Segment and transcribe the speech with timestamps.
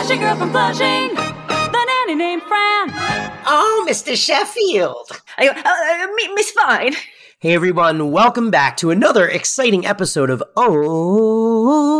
[0.00, 1.14] Flashy girl from Flushing.
[1.14, 2.88] The nanny named Fran.
[3.44, 4.16] Oh, Mr.
[4.16, 5.10] Sheffield.
[5.36, 6.94] I uh, uh, Miss Fine.
[7.38, 11.90] Hey everyone, welcome back to another exciting episode of Oh,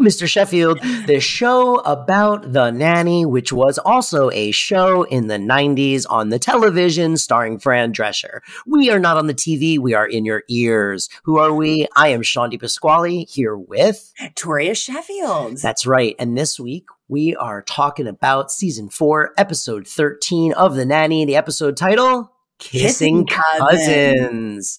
[0.00, 0.26] Mr.
[0.26, 6.30] Sheffield, the show about the nanny, which was also a show in the 90s on
[6.30, 8.40] the television starring Fran Drescher.
[8.66, 11.10] We are not on the TV, we are in your ears.
[11.24, 11.88] Who are we?
[11.94, 15.58] I am Sean Pasquale here with Toria Sheffield.
[15.58, 16.16] That's right.
[16.18, 21.36] And this week we are talking about season four, episode 13 of The Nanny, the
[21.36, 24.78] episode title Kissing, cousins.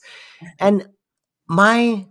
[0.59, 0.87] And
[1.47, 2.05] my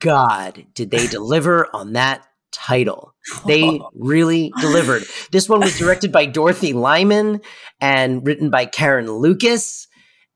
[0.00, 3.14] God, did they deliver on that title?
[3.46, 5.04] They really delivered.
[5.30, 7.42] This one was directed by Dorothy Lyman
[7.80, 9.88] and written by Karen Lucas.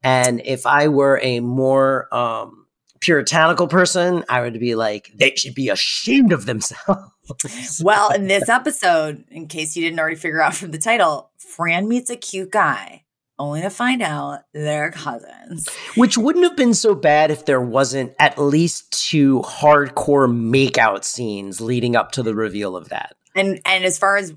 [0.03, 2.67] And if I were a more um,
[3.01, 7.14] puritanical person, I would be like, they should be ashamed of themselves.
[7.83, 11.89] well, in this episode, in case you didn't already figure out from the title, Fran
[11.89, 13.05] meets a cute guy
[13.39, 15.69] only to find out they're cousins.
[15.97, 21.61] Which wouldn't have been so bad if there wasn't at least two hardcore makeout scenes
[21.61, 23.17] leading up to the reveal of that.
[23.35, 24.35] And and as far as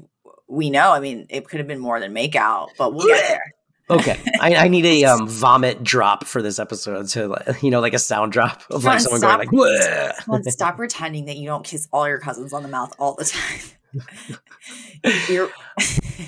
[0.47, 3.53] we know, I mean, it could have been more than makeout, but we'll get there.
[3.89, 7.93] Okay, I, I, need a um, vomit drop for this episode to, you know, like
[7.93, 10.27] a sound drop of like someone stop, going like.
[10.27, 13.23] On, stop pretending that you don't kiss all your cousins on the mouth all the
[13.23, 13.59] time.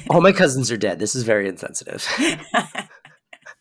[0.10, 1.00] All my cousins are dead.
[1.00, 2.08] This is very insensitive.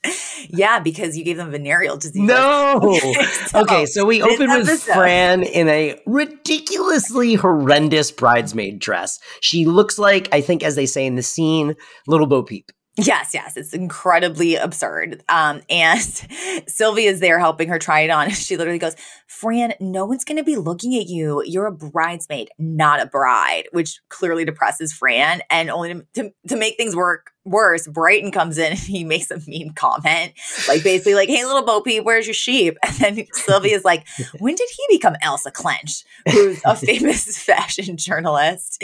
[0.48, 2.22] yeah, because you gave them venereal disease.
[2.22, 2.98] No.
[3.46, 9.18] so, okay, so we open with Fran in a ridiculously horrendous bridesmaid dress.
[9.40, 11.74] She looks like, I think, as they say in the scene,
[12.06, 12.70] Little Bo Peep.
[13.00, 15.22] Yes, yes, it's incredibly absurd.
[15.28, 16.00] Um, and
[16.66, 18.28] Sylvia is there helping her try it on.
[18.48, 18.96] She literally goes,
[19.26, 21.42] "Fran, no one's going to be looking at you.
[21.44, 25.42] You're a bridesmaid, not a bride," which clearly depresses Fran.
[25.50, 29.30] And only to, to, to make things work worse, Brighton comes in and he makes
[29.30, 30.32] a mean comment,
[30.66, 34.06] like basically like, "Hey, little Bo Peep, where's your sheep?" And then Sylvia's like,
[34.38, 38.82] "When did he become Elsa Klensch, who's a famous fashion journalist?"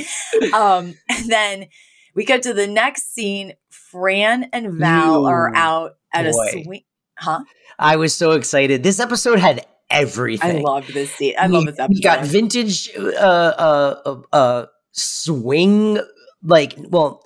[0.53, 1.67] Um, and then
[2.15, 3.55] we get to the next scene.
[3.71, 6.43] Fran and Val Ooh, are out at boy.
[6.43, 6.83] a swing.
[7.17, 7.45] Huh?
[7.79, 8.83] I was so excited.
[8.83, 10.59] This episode had everything.
[10.59, 11.35] I loved this scene.
[11.39, 11.95] I we, love this episode.
[11.95, 16.01] We got vintage uh, uh, uh, uh swing,
[16.43, 17.23] like, well,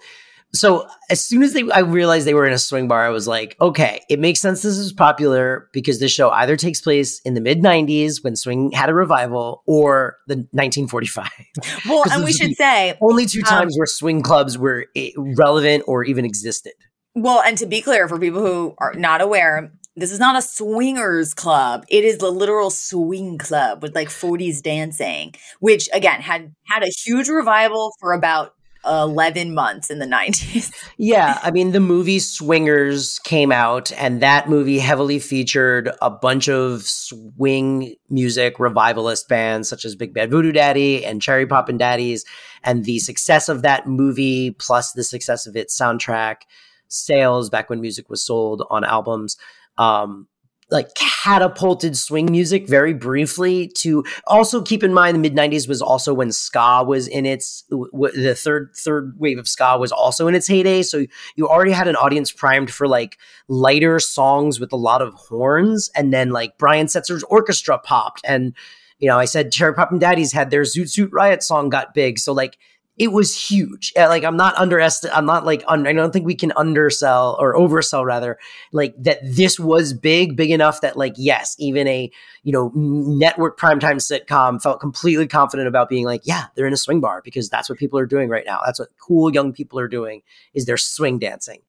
[0.55, 3.29] so as soon as they I realized they were in a swing bar, I was
[3.29, 7.35] like, okay, it makes sense this is popular because this show either takes place in
[7.35, 11.29] the mid 90s when swing had a revival or the 1945.
[11.89, 15.85] Well, and we should say only two um, times where swing clubs were eh, relevant
[15.87, 16.73] or even existed.
[17.15, 20.43] Well, and to be clear for people who are not aware, this is not a
[20.43, 21.85] swingers club.
[21.89, 26.91] It is the literal swing club with like 40s dancing, which again had had a
[27.05, 28.55] huge revival for about
[28.87, 30.73] 11 months in the 90s.
[30.99, 31.39] yeah.
[31.43, 36.83] I mean, the movie Swingers came out, and that movie heavily featured a bunch of
[36.83, 42.25] swing music revivalist bands such as Big Bad Voodoo Daddy and Cherry Poppin' Daddies.
[42.63, 46.43] And the success of that movie, plus the success of its soundtrack
[46.89, 49.37] sales back when music was sold on albums,
[49.77, 50.28] um,
[50.71, 55.81] like catapulted swing music very briefly to also keep in mind the mid 90s was
[55.81, 60.29] also when ska was in its w- the third third wave of ska was also
[60.29, 60.83] in its heyday.
[60.83, 61.07] So
[61.37, 63.19] you already had an audience primed for like
[63.49, 68.21] lighter songs with a lot of horns and then like Brian Setzer's orchestra popped.
[68.25, 68.55] And
[68.99, 72.19] you know I said Cherry Poppin' Daddies had their Zoot Suit Riot song got big.
[72.19, 72.59] So like
[72.99, 73.93] it was huge.
[73.97, 75.17] Uh, like I'm not underestimate.
[75.17, 78.39] I'm not like un- I don't think we can undersell or oversell rather.
[78.73, 82.11] Like that this was big, big enough that like yes, even a
[82.43, 86.79] you know network primetime sitcom felt completely confident about being like yeah they're in a
[86.79, 88.61] swing bar because that's what people are doing right now.
[88.67, 90.23] That's what cool young people are doing
[90.53, 91.61] is they're swing dancing.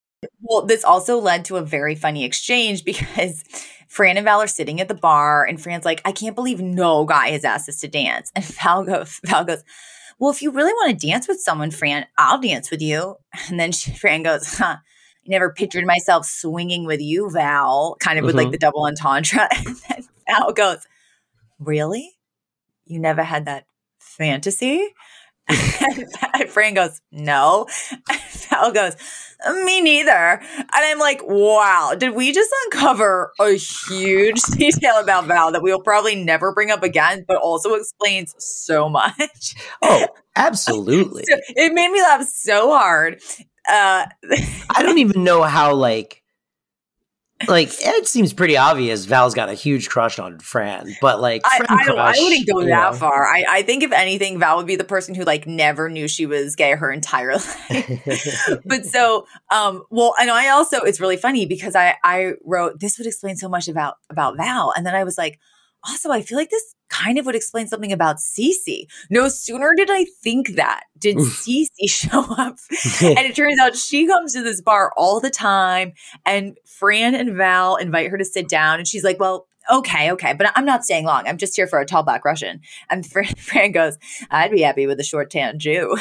[0.41, 3.44] Well, this also led to a very funny exchange because
[3.88, 7.06] Fran and Val are sitting at the bar, and Fran's like, "I can't believe no
[7.06, 9.63] guy has asked us to dance," and Val goes, "Val goes."
[10.19, 13.16] Well, if you really want to dance with someone, Fran, I'll dance with you.
[13.50, 18.19] And then she, Fran goes, huh, I never pictured myself swinging with you, Val, kind
[18.19, 18.45] of with mm-hmm.
[18.45, 19.48] like the double entendre.
[19.57, 20.88] And then Val goes,
[21.57, 22.18] really?
[22.86, 23.66] You never had that
[24.00, 24.88] fantasy?
[25.50, 27.68] And Fran goes, no.
[28.10, 28.19] And
[28.50, 28.96] Val goes,
[29.63, 30.12] me neither.
[30.12, 35.81] And I'm like, wow, did we just uncover a huge detail about Val that we'll
[35.81, 39.56] probably never bring up again, but also explains so much?
[39.81, 41.24] Oh, absolutely.
[41.28, 43.22] so it made me laugh so hard.
[43.68, 44.06] Uh,
[44.69, 46.19] I don't even know how, like,
[47.47, 51.65] like it seems pretty obvious Val's got a huge crush on Fran, but like I,
[51.69, 52.97] I, don't- I wouldn't go that know.
[52.97, 53.25] far.
[53.27, 56.25] I, I think if anything, Val would be the person who like never knew she
[56.25, 57.33] was gay her entire
[57.69, 58.59] life.
[58.65, 62.97] but so um well and i also it's really funny because i i wrote this
[62.97, 65.39] would explain so much about about val and then i was like
[65.88, 68.88] also i feel like this kind of would explain something about Cece.
[69.10, 72.58] no sooner did i think that did Cece show up.
[73.02, 75.94] And it turns out she comes to this bar all the time
[76.26, 80.34] and fran and val invite her to sit down and she's like well okay okay
[80.34, 81.28] but i'm not staying long.
[81.28, 82.62] I'm just here for a tall black russian.
[82.90, 83.98] And fran, fran goes
[84.31, 85.96] i'd be happy with a short tan jew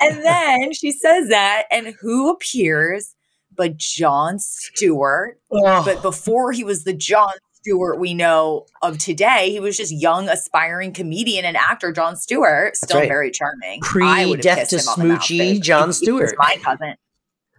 [0.00, 3.14] and then she says that, and who appears
[3.56, 5.38] but Jon Stewart?
[5.50, 7.32] Oh, But before he was the Jon
[7.64, 12.76] Stewart we know of today, he was just young, aspiring comedian and actor Jon Stewart,
[12.76, 13.08] still right.
[13.08, 13.80] very charming.
[13.80, 15.62] Pre I would have Death to him on the mouth, Smoochie, babe.
[15.62, 16.34] Jon He- he Stewart.
[16.38, 16.94] my cousin.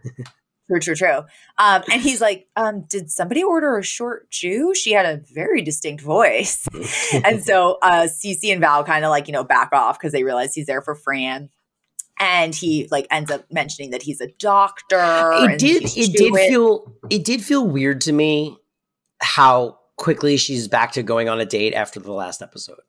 [0.68, 1.18] True, true, true.
[1.60, 4.74] Um, and he's like, um, did somebody order a short Jew?
[4.74, 6.68] She had a very distinct voice.
[7.24, 10.24] and so uh Cece and Val kind of like, you know, back off because they
[10.24, 11.50] realize he's there for Fran.
[12.20, 14.98] And he like ends up mentioning that he's a doctor.
[15.00, 18.58] it did it did feel it did feel weird to me
[19.22, 22.80] how quickly she's back to going on a date after the last episode.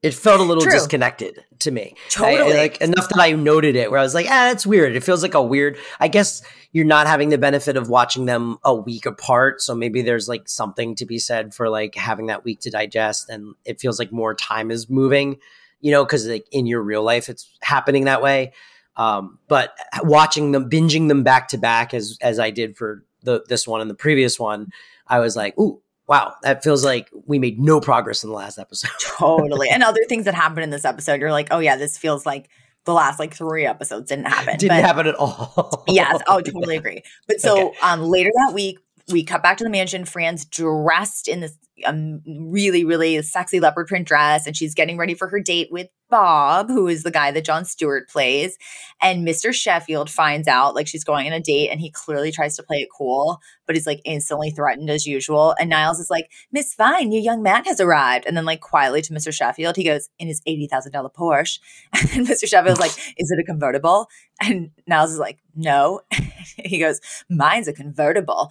[0.00, 0.70] It felt a little True.
[0.70, 1.94] disconnected to me.
[1.96, 2.56] I- Totally.
[2.56, 4.94] like enough that I noted it where I was like, ah, that's weird.
[4.94, 5.76] It feels like a weird.
[5.98, 10.02] I guess you're not having the benefit of watching them a week apart, so maybe
[10.02, 13.80] there's like something to be said for like having that week to digest, and it
[13.80, 15.38] feels like more time is moving,
[15.80, 18.52] you know, because like in your real life it's happening that way.
[18.96, 23.42] Um, but watching them, binging them back to back as as I did for the
[23.48, 24.70] this one and the previous one,
[25.08, 28.58] I was like, ooh, wow, that feels like we made no progress in the last
[28.58, 28.90] episode.
[29.00, 29.68] totally.
[29.68, 32.48] And other things that happened in this episode, you're like, oh yeah, this feels like
[32.84, 34.56] the last like three episodes didn't happen.
[34.58, 35.84] Didn't But- happen at all.
[35.88, 37.02] yes, oh, totally agree.
[37.26, 37.78] But so Okay.
[37.82, 38.78] um, later that week,
[39.10, 40.04] we cut back to the mansion.
[40.04, 41.56] Fran's dressed in this
[41.86, 45.88] um, really, really sexy leopard print dress, and she's getting ready for her date with
[46.08, 48.58] Bob, who is the guy that Jon Stewart plays.
[49.00, 49.52] And Mr.
[49.52, 52.78] Sheffield finds out like she's going on a date, and he clearly tries to play
[52.78, 55.54] it cool, but he's like instantly threatened as usual.
[55.60, 58.26] And Niles is like, Miss Fine, your young man has arrived.
[58.26, 59.32] And then, like, quietly to Mr.
[59.32, 61.58] Sheffield, he goes, in his $80,000 Porsche.
[62.00, 62.48] And then Mr.
[62.48, 64.08] Sheffield's like, Is it a convertible?
[64.40, 66.00] And Niles is like, No.
[66.64, 68.50] he goes, Mine's a convertible.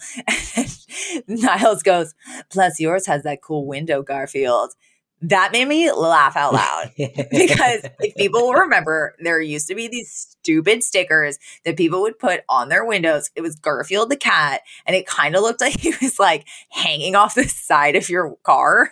[1.28, 2.14] And Niles goes,
[2.50, 4.74] Plus yours has that cool window, Garfield.
[5.22, 9.88] That made me laugh out loud because if people will remember, there used to be
[9.88, 13.32] these stupid stickers that people would put on their windows.
[13.36, 17.16] It was Garfield the cat, and it kind of looked like he was like hanging
[17.16, 18.92] off the side of your car.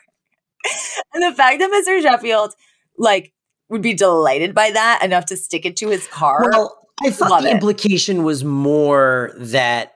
[1.13, 2.01] and the fact that Mr.
[2.01, 2.55] Sheffield
[2.97, 3.31] like
[3.69, 6.49] would be delighted by that enough to stick it to his car.
[6.51, 7.53] Well, I thought Love the it.
[7.53, 9.94] implication was more that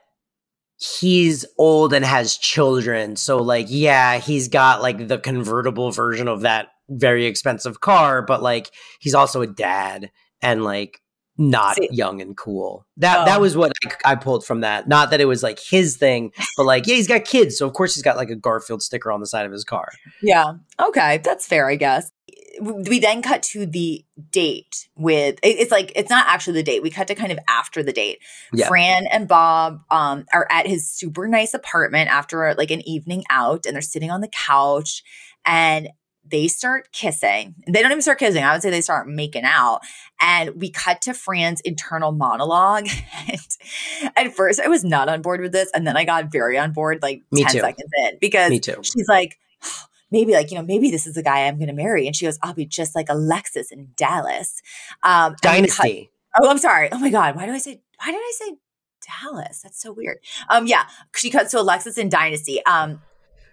[0.80, 3.14] he's old and has children.
[3.16, 8.42] So, like, yeah, he's got like the convertible version of that very expensive car, but
[8.42, 10.10] like he's also a dad
[10.42, 11.00] and like
[11.38, 12.84] not See- young and cool.
[12.96, 13.40] That that Oh.
[13.40, 13.72] was what
[14.04, 14.88] I, I pulled from that.
[14.88, 17.72] Not that it was like his thing, but like yeah, he's got kids, so of
[17.74, 19.88] course he's got like a Garfield sticker on the side of his car.
[20.22, 20.54] Yeah.
[20.80, 21.18] Okay.
[21.24, 22.10] That's fair, I guess.
[22.60, 26.82] We then cut to the date with it's like it's not actually the date.
[26.82, 28.18] We cut to kind of after the date.
[28.52, 28.68] Yeah.
[28.68, 33.66] Fran and Bob um, are at his super nice apartment after like an evening out,
[33.66, 35.02] and they're sitting on the couch,
[35.44, 35.88] and
[36.30, 37.54] they start kissing.
[37.66, 38.44] They don't even start kissing.
[38.44, 39.80] I would say they start making out.
[40.20, 42.88] And we cut to Fran's internal monologue.
[43.28, 43.38] and
[44.16, 46.72] at first, I was not on board with this, and then I got very on
[46.72, 47.60] board like Me ten too.
[47.60, 48.52] seconds in because
[48.84, 49.38] she's like
[50.10, 52.06] maybe like you know maybe this is the guy i'm going to marry.
[52.06, 54.60] And she goes i'll be just like alexis in dallas.
[55.02, 56.10] Um we cut- Dynasty.
[56.40, 56.88] oh i'm sorry.
[56.92, 57.36] Oh my god.
[57.36, 58.56] Why do i say why did i say
[59.22, 59.62] dallas?
[59.62, 60.18] That's so weird.
[60.48, 60.84] Um yeah
[61.16, 62.64] she cuts to alexis in dynasty.
[62.64, 63.02] Um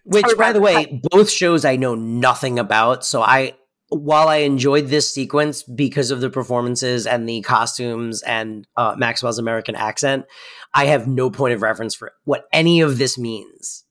[0.04, 3.06] Which, by the way, both shows I know nothing about.
[3.06, 3.56] So I,
[3.90, 9.38] while I enjoyed this sequence because of the performances and the costumes and uh, Maxwell's
[9.38, 10.26] American accent,
[10.74, 13.84] I have no point of reference for what any of this means.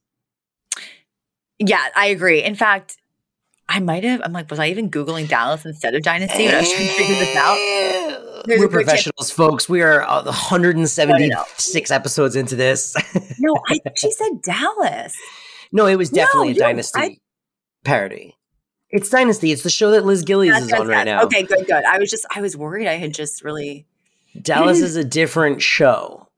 [1.59, 2.97] Yeah i agree in fact
[3.69, 6.61] i might have i'm like was i even googling dallas instead of dynasty when i
[6.61, 7.57] was trying to figure this out
[8.47, 9.69] There's We're a good chance- professionals, folks.
[9.69, 12.95] We are uh, 176 episodes into this.
[13.41, 15.17] no I, she said dallas
[15.73, 17.17] no, it was No, definitely a Dynasty I-
[17.85, 18.37] parody.
[18.91, 19.51] It's Dynasty.
[19.51, 21.23] It's the show that Liz Gillies That's- is on right now.
[21.25, 23.85] okay good good i was just i was worried i had just really
[24.41, 26.29] Dallas is a different show.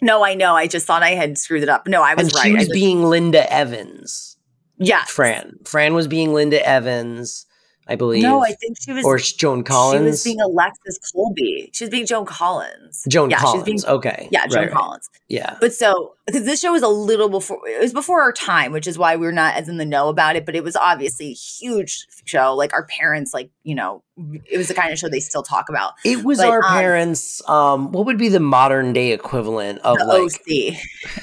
[0.00, 2.34] no i know i just thought i had screwed it up no i was and
[2.36, 4.37] right she I was just- being Linda Evans.
[4.78, 5.58] Yeah Fran.
[5.64, 7.44] Fran was being Linda Evans.
[7.90, 8.22] I believe.
[8.22, 9.02] No, I think she was.
[9.02, 10.02] or Joan Collins.
[10.04, 11.70] She was being Alexis Colby.
[11.72, 13.02] She was being Joan Collins.
[13.08, 13.64] Joan yeah, she was Collins.
[13.64, 14.28] being- okay.
[14.30, 14.72] Yeah, Joan Right, right.
[14.76, 15.08] Collins.
[15.28, 15.56] Yeah.
[15.58, 18.86] But so, because this show was a little before, it was before our time, which
[18.86, 20.44] is why we're not as in the know about it.
[20.44, 22.54] But it was obviously a huge show.
[22.54, 24.02] Like our parents, like you know,
[24.44, 25.94] it was the kind of show they still talk about.
[26.04, 27.40] It was But, our um, parents.
[27.48, 30.30] Um, what would be the modern day equivalent of like?
[30.46, 30.74] OC.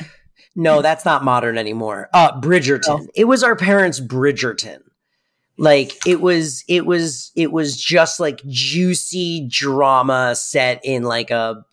[0.56, 2.10] No, that's not modern anymore.
[2.14, 3.08] Uh, Bridgerton.
[3.14, 4.82] It was our parents' Bridgerton.
[5.58, 11.66] Like it was, it was, it was just like juicy drama set in like a.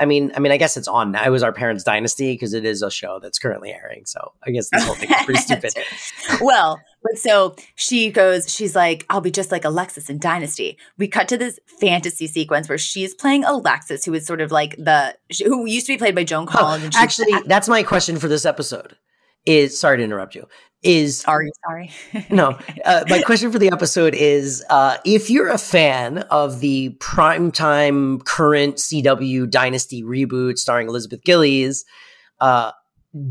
[0.00, 1.24] I mean, I mean, I guess it's on now.
[1.24, 4.04] It was our parents' Dynasty because it is a show that's currently airing.
[4.06, 5.74] So I guess this whole thing is pretty stupid.
[6.40, 10.76] well, but so she goes, she's like, I'll be just like Alexis in Dynasty.
[10.98, 14.76] We cut to this fantasy sequence where she's playing Alexis, who is sort of like
[14.76, 16.82] the, who used to be played by Joan Collins.
[16.94, 18.96] she's- actually, that's my question for this episode.
[19.50, 20.46] Is sorry to interrupt you.
[20.84, 21.90] Is are you sorry?
[22.30, 26.90] no uh, my question for the episode is uh, if you're a fan of the
[27.00, 31.84] primetime current cw dynasty reboot starring elizabeth gillies
[32.38, 32.70] uh,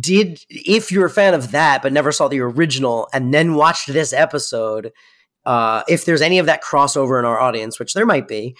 [0.02, 3.88] did if you're a fan of that but never saw the original and then watched
[3.88, 4.92] this episode
[5.46, 8.58] uh, if there's any of that crossover in our audience which there might be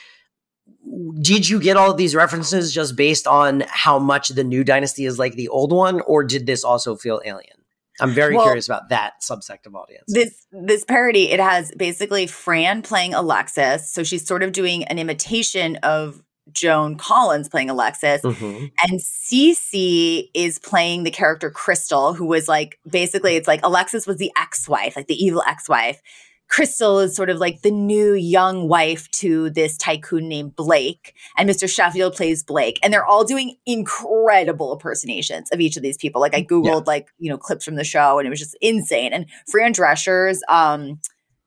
[1.22, 5.06] did you get all of these references just based on how much the new dynasty
[5.06, 7.58] is like the old one or did this also feel alien
[8.02, 12.26] i'm very Well, curious about that subsect of audience this this parody it has basically
[12.28, 18.22] Fran playing Alexis, so she's sort of doing an imitation of Joan Collins playing Alexis,
[18.24, 18.72] Mhm.
[18.82, 24.18] and Cece is playing the character Krystle, who was like basically it's like Alexis was
[24.18, 26.02] the ex-wife, like the evil ex-wife.
[26.50, 31.50] Krystle is sort of like the new young wife to this tycoon named Blake, and
[31.50, 31.70] Mr.
[31.70, 36.22] Sheffield plays Blake, and they're all doing incredible impersonations of each of these people.
[36.22, 39.14] Like I googled like you know clips from the show, and it was just insane.
[39.14, 41.00] And Fran Drescher's um,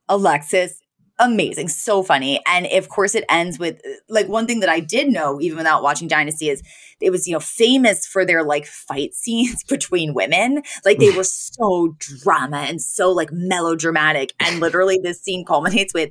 [0.08, 0.81] Alexis,
[1.18, 5.08] amazing, so funny, and of course it ends with like one thing that I did
[5.08, 6.62] know even without watching Dynasty is
[7.00, 11.24] it was you know famous for their like fight scenes between women like they were
[11.24, 16.10] so drama and so like melodramatic and literally this scene culminates with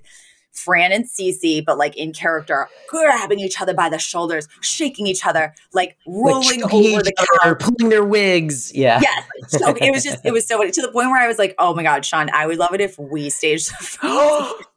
[0.54, 5.26] Fran and Cece, but like in character, grabbing each other by the shoulders, shaking each
[5.26, 7.60] other, like Like rolling choking over the couch.
[7.60, 8.74] pulling their wigs.
[8.76, 9.00] Yeah.
[9.02, 11.40] Yes, so it was just it was so funny to the point where I was
[11.40, 14.54] like, oh my god, Sean, I would love it if we staged the.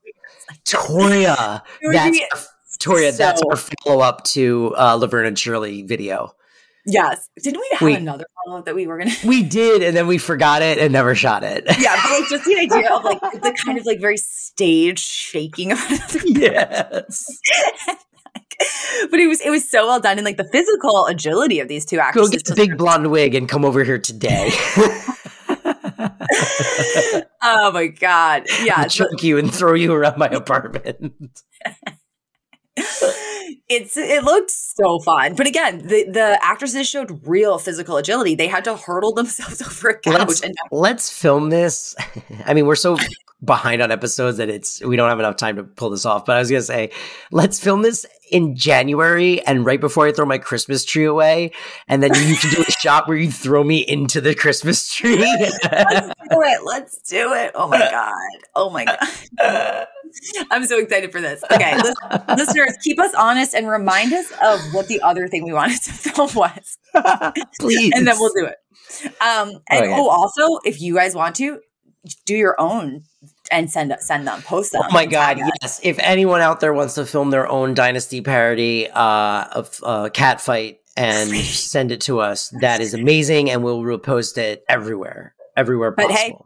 [0.64, 1.62] Toria.
[1.82, 2.24] That's be
[2.78, 6.34] Toria, that's our follow up to uh, Laverne and Shirley video.
[6.86, 7.96] Yes, didn't we have Wait.
[7.96, 9.12] another follow up that we were gonna?
[9.24, 11.64] We did, and then we forgot it and never shot it.
[11.78, 15.72] Yeah, but like just the idea of like the kind of like very stage shaking
[15.72, 17.26] of another yes.
[19.10, 21.86] but it was it was so well done and like the physical agility of these
[21.86, 22.28] two actors.
[22.28, 24.50] Go get the big blonde wig and come over here today.
[27.42, 28.44] oh my god!
[28.62, 31.42] Yeah, choke you and throw you around my apartment.
[32.76, 35.34] it's it looked so fun.
[35.34, 38.34] But again, the the actresses showed real physical agility.
[38.34, 41.94] They had to hurdle themselves over a couch let's, and let's film this.
[42.46, 42.96] I mean, we're so
[43.44, 46.24] behind on episodes that it's we don't have enough time to pull this off.
[46.24, 46.90] But I was gonna say,
[47.30, 51.52] let's film this in January and right before I throw my Christmas tree away,
[51.86, 55.16] and then you can do a shot where you throw me into the Christmas tree.
[55.18, 56.64] let's do it.
[56.64, 57.52] Let's do it.
[57.54, 58.12] Oh my god.
[58.56, 59.86] Oh my god.
[60.50, 61.44] I'm so excited for this.
[61.52, 61.76] Okay,
[62.36, 65.92] listeners, keep us honest and remind us of what the other thing we wanted to
[65.92, 66.76] film was.
[67.60, 68.56] Please, and then we'll do it.
[69.20, 69.92] Um, and Okay.
[69.94, 71.60] oh, also, if you guys want to,
[72.26, 73.04] do your own
[73.50, 74.82] and send send them, post them.
[74.84, 75.80] Oh my god, yes.
[75.82, 80.40] If anyone out there wants to film their own Dynasty parody uh, of uh, cat
[80.40, 85.90] fight and send it to us, that is amazing, and we'll repost it everywhere, everywhere
[85.90, 86.36] But hey-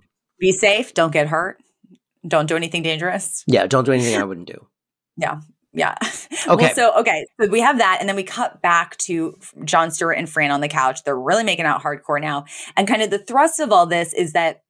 [0.41, 0.95] Be safe.
[0.95, 1.59] Don't get hurt.
[2.27, 3.45] Don't do anything dangerous.
[3.47, 4.67] yeah, don't do anything I wouldn't do.
[5.21, 5.41] Yeah,
[5.73, 5.95] yeah.
[6.47, 6.67] Okay.
[6.67, 10.17] Well, so okay, so we have that, and then we cut back to Jon Stewart
[10.17, 11.03] and Fran on the couch.
[11.05, 12.45] They're really making out hardcore now,
[12.77, 14.63] and kind of the thrust of all this is that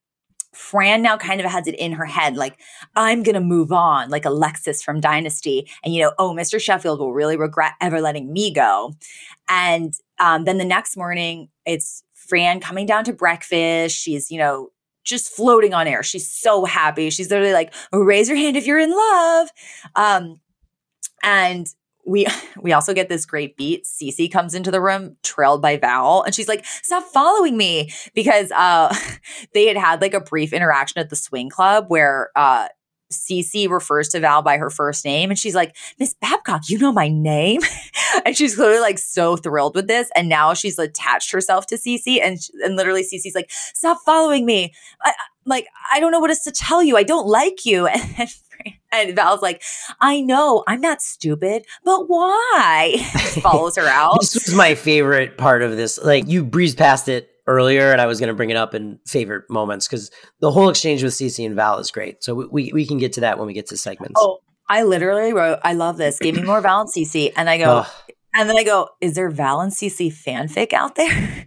[0.53, 2.59] Fran now kind of has it in her head, like
[2.97, 6.61] I'm gonna move on, like Alexis from Dynasty, and you know, oh, Mr.
[6.61, 8.95] Sheffield will really regret ever letting me go.
[9.49, 13.97] And um, then the next morning, it's Fran coming down to breakfast.
[13.97, 14.71] She's you know
[15.05, 16.03] just floating on air.
[16.03, 17.11] She's so happy.
[17.11, 19.49] She's literally like, raise your hand if you're in love.
[19.97, 20.41] Um,
[21.23, 21.67] and
[22.09, 22.27] we
[22.61, 23.85] we also get this great beat.
[23.85, 28.51] Cece comes into the room, trailed by Val, and she's like, "Stop following me," because
[28.53, 28.95] uh,
[29.55, 32.69] they had had like a brief interaction at the swing club where uh,
[33.13, 36.93] Cece refers to Val by her first name, and she's like, "Miss Babcock, you know
[36.93, 37.61] my name,"
[38.25, 42.21] and she's clearly like so thrilled with this, and now she's attached herself to Cece,
[42.23, 44.73] and and literally Cece's like, "Stop following me."
[45.03, 45.13] I,
[45.49, 46.97] like, I don't know what else to tell you.
[46.97, 47.89] I don't like you.
[48.91, 49.63] And, and Val's like,
[50.01, 52.97] I know, I'm not stupid, but why?
[53.41, 54.17] Follows her out.
[54.21, 55.99] this was my favorite part of this.
[56.03, 58.99] Like you breezed past it earlier, and I was going to bring it up in
[59.07, 62.25] favorite moments because the whole exchange with Cece and Val is great.
[62.25, 64.15] So we, we, we can get to that when we get to segments.
[64.19, 66.19] Oh, I literally wrote, I love this.
[66.19, 67.33] Give me more Val and Cece.
[67.37, 67.87] And I go,
[68.35, 71.47] and then I go, is there Val and Cece fanfic out there?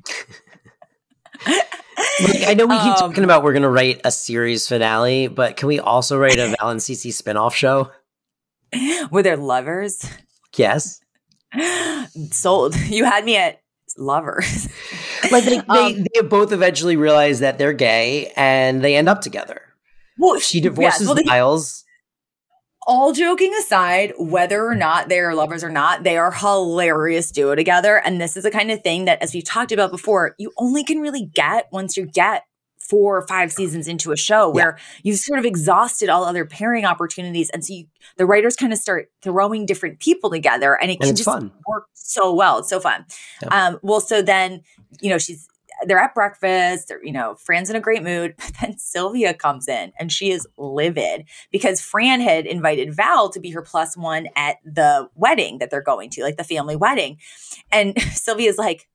[2.24, 5.28] Like, I know we keep Um, talking about we're going to write a series finale,
[5.28, 7.92] but can we also write a Val and Cece spinoff show?
[9.12, 10.06] Were there lovers?
[10.56, 11.02] Yes.
[12.32, 12.76] Sold.
[12.76, 13.62] You had me at
[13.98, 14.68] lovers.
[15.32, 19.22] Like they, they, Um, they both eventually realize that they're gay and they end up
[19.22, 19.62] together.
[20.18, 21.86] Well, She divorces well, they- Niles.
[22.92, 27.56] All joking aside, whether or not they are lovers or not, they are hilarious duo
[27.56, 27.96] together.
[27.96, 30.84] And this is the kind of thing that, as we've talked about before, you only
[30.84, 32.44] can really get once you get
[32.78, 36.84] four or five seasons into a show where you've sort of exhausted all other pairing
[36.84, 37.50] opportunities.
[37.52, 37.86] And so you,
[38.18, 41.54] the writers kind of start throwing different people together and it And can just fun.
[41.66, 42.58] work so well.
[42.58, 43.06] It's so fun.
[43.42, 43.52] Yep.
[43.54, 44.64] Um, well, so then,
[45.00, 45.48] you know, she's,
[45.86, 49.68] they're at breakfast, they're, you know, Fran's in a great mood, but then Sylvia comes
[49.68, 54.28] in and she is livid because Fran had invited Val to be her plus one
[54.36, 57.18] at the wedding that they're going to, like the family wedding.
[57.72, 58.88] And Sylvia's like,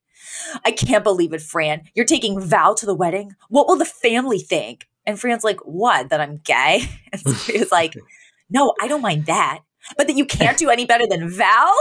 [0.64, 1.83] I can't believe it, Fran.
[1.95, 3.33] You're taking Val to the wedding.
[3.49, 4.88] What will the family think?
[5.07, 6.11] And Fran's like, What?
[6.11, 6.83] That I'm gay?
[7.12, 7.95] And Sylvia's like,
[8.50, 9.61] No, I don't mind that.
[9.97, 11.73] But that you can't do any better than Val?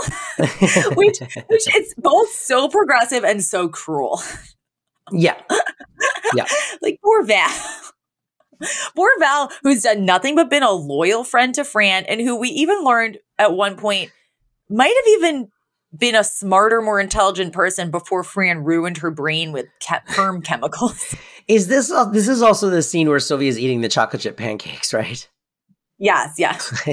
[0.94, 4.22] which, which it's both so progressive and so cruel.
[5.12, 5.40] Yeah.
[6.34, 6.46] Yeah.
[6.82, 7.50] like poor Val.
[8.96, 12.50] poor Val, who's done nothing but been a loyal friend to Fran, and who we
[12.50, 14.12] even learned at one point
[14.70, 15.50] might have even
[15.98, 21.16] been a smarter, more intelligent person before Fran ruined her brain with ke- perm chemicals.
[21.48, 24.96] Is this uh, this is also the scene where Sylvia's eating the chocolate chip pancakes,
[24.96, 25.28] right?
[26.00, 26.88] yes, yes.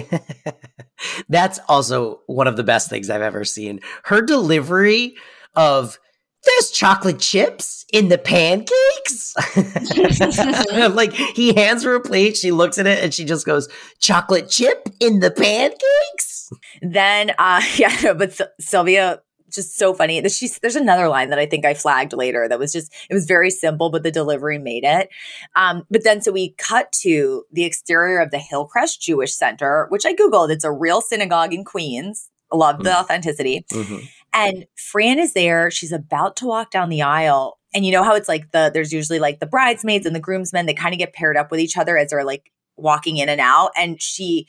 [1.31, 3.81] That's also one of the best things I've ever seen.
[4.05, 5.15] Her delivery
[5.55, 5.99] of
[6.45, 9.35] there's chocolate chips in the pancakes.
[10.95, 13.69] like he hands her a plate, she looks at it and she just goes,
[14.01, 16.51] "Chocolate chip in the pancakes?"
[16.83, 19.21] Then, uh, yeah, no, but Sy- Sylvia,
[19.51, 20.21] just so funny.
[20.21, 23.15] There's- She's, there's another line that I think I flagged later that was just, it
[23.15, 25.09] was very simple, but the delivery made it.
[25.57, 30.05] Um, but then, so we cut to the exterior of the Hillcrest Jewish Center, which
[30.07, 30.51] I Googled.
[30.51, 32.29] It's a real synagogue in Queens.
[32.53, 33.65] I love the authenticity.
[33.73, 34.09] Mhm.
[34.35, 35.71] And Fran is there.
[35.71, 37.59] She's about to walk down the aisle.
[37.75, 40.67] And you know how it's like the, there's usually like the bridesmaids and the groomsmen,
[40.67, 43.41] they kind of get paired up with each other as they're like walking in and
[43.41, 43.71] out.
[43.77, 44.47] And she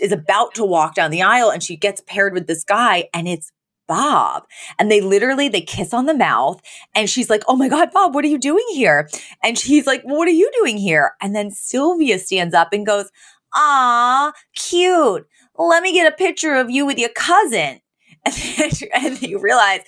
[0.00, 3.28] is about to walk down the aisle and she gets paired with this guy and
[3.28, 3.52] it's
[3.88, 4.44] Bob.
[4.78, 6.60] And they literally they kiss on the mouth
[6.94, 9.08] and she's like, "Oh my god, Bob, what are you doing here?"
[9.42, 12.84] And she's like, well, "What are you doing here?" And then Sylvia stands up and
[12.84, 13.10] goes,
[13.54, 15.26] "Ah, cute.
[15.58, 17.80] Let me get a picture of you with your cousin."
[18.28, 18.34] And
[18.72, 19.80] then, and then you realize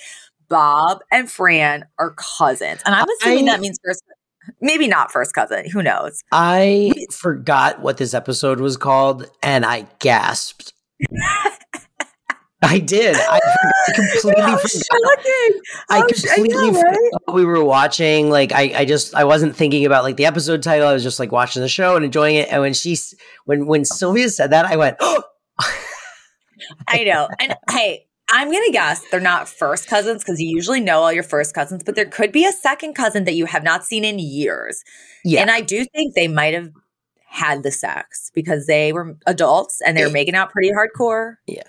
[0.49, 2.81] Bob and Fran are cousins.
[2.85, 4.03] And I'm assuming I- that means first
[4.61, 6.23] maybe not first cousin, who knows.
[6.33, 10.73] I forgot what this episode was called and I gasped.
[12.63, 13.17] I did.
[13.17, 13.41] I
[13.95, 14.61] completely forgot.
[14.71, 15.61] shocking.
[15.89, 16.95] I completely know, forgot
[17.29, 17.35] right?
[17.35, 18.29] we were watching.
[18.29, 20.87] Like I, I just I wasn't thinking about like the episode title.
[20.89, 22.49] I was just like watching the show and enjoying it.
[22.51, 22.97] And when she
[23.47, 25.23] when when Sylvia said that, I went, oh,
[26.89, 27.29] I know.
[27.41, 31.13] And hey, I'm going to guess they're not first cousins because you usually know all
[31.13, 34.05] your first cousins, but there could be a second cousin that you have not seen
[34.05, 34.83] in years.
[35.25, 35.41] yeah.
[35.41, 36.71] And I do think they might have
[37.27, 41.37] had the sex because they were adults and they were making out pretty hardcore.
[41.47, 41.63] Yeah.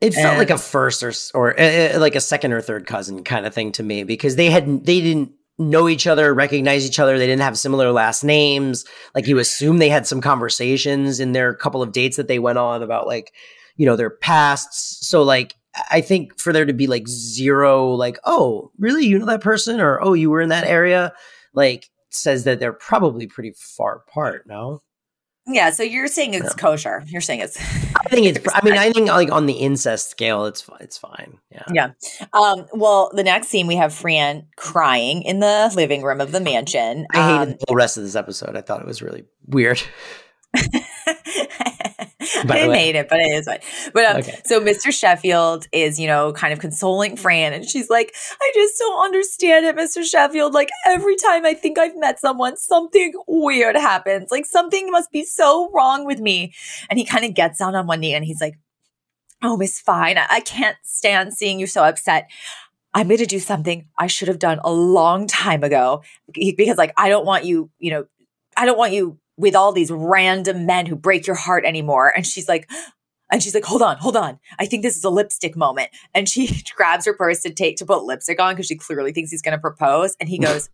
[0.00, 3.22] It felt And- like a first or or uh, like a second or third cousin
[3.24, 6.98] kind of thing to me because they had they didn't know each other, recognize each
[6.98, 7.18] other.
[7.18, 8.84] They didn't have similar last names.
[9.14, 12.58] Like you assume they had some conversations in their couple of dates that they went
[12.58, 13.32] on about like
[13.76, 15.06] you know their pasts.
[15.06, 15.54] So like
[15.90, 19.80] I think for there to be like zero like oh really you know that person
[19.80, 21.12] or oh you were in that area
[21.54, 24.46] like says that they're probably pretty far apart.
[24.46, 24.82] No.
[25.46, 25.70] Yeah.
[25.70, 27.02] So you're saying it's kosher.
[27.06, 27.56] You're saying it's.
[27.58, 28.46] I think it's.
[28.54, 31.38] I mean, I think like on the incest scale, it's it's fine.
[31.50, 31.64] Yeah.
[31.72, 31.90] Yeah.
[32.32, 36.40] Um, well, the next scene we have Fran crying in the living room of the
[36.40, 37.06] mansion.
[37.12, 38.56] I hated Um, the whole rest of this episode.
[38.56, 39.82] I thought it was really weird.
[42.42, 42.78] I By the didn't way.
[42.78, 43.60] hate it, but it is fine.
[43.94, 44.40] But um, Okay.
[44.44, 44.92] so Mr.
[44.92, 49.66] Sheffield is, you know, kind of consoling Fran, and she's like, "I just don't understand
[49.66, 50.04] it, Mr.
[50.04, 50.54] Sheffield.
[50.54, 54.30] Like every time I think I've met someone, something weird happens.
[54.30, 56.52] Like something must be so wrong with me."
[56.90, 58.54] And he kind of gets down on one knee, and he's like,
[59.42, 62.28] "Oh, Miss Fine, I, I can't stand seeing you so upset."
[62.94, 66.92] I'm going to do something I should have done a long time ago because, like,
[66.98, 68.04] I don't want you, you know,
[68.54, 72.12] I don't want you with all these random men who break your heart anymore.
[72.14, 72.70] And she's like,
[73.30, 74.38] and she's like, hold on, hold on.
[74.58, 75.88] I think this is a lipstick moment.
[76.14, 79.30] And she grabs her purse to take to put lipstick on because she clearly thinks
[79.30, 80.16] he's going to propose.
[80.20, 80.68] And he goes,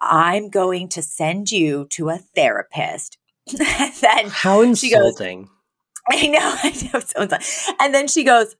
[0.00, 3.18] I'm going to send you to a therapist.
[3.60, 5.50] and then How she goes, insulting.
[6.10, 7.00] I know, I know.
[7.00, 7.38] So
[7.78, 8.56] and then she goes,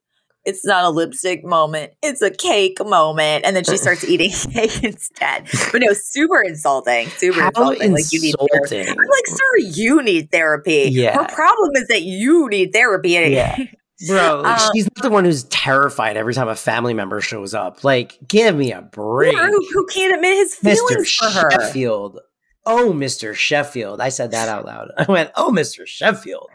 [0.47, 1.91] it's not a lipstick moment.
[2.01, 3.43] It's a cake moment.
[3.45, 5.49] And then she starts eating cake instead.
[5.73, 7.09] But no, super insulting.
[7.09, 7.91] Super How insulting.
[7.91, 8.89] Like you need therapy.
[8.89, 10.87] I'm like, sir, you need therapy.
[10.89, 11.21] Yeah.
[11.21, 13.09] Her problem is that you need therapy.
[13.09, 13.57] Yeah.
[14.07, 17.83] Bro, Uh, she's not the one who's terrified every time a family member shows up.
[17.83, 19.35] Like, give me a break.
[19.35, 20.75] who, who can't admit his Mr.
[20.75, 21.51] feelings for her?
[21.51, 22.19] Sheffield.
[22.65, 23.33] Oh, Mr.
[23.33, 23.99] Sheffield.
[23.99, 24.91] I said that out loud.
[24.97, 25.87] I went, oh, Mr.
[25.87, 26.49] Sheffield.